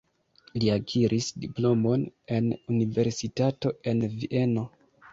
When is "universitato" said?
2.79-3.77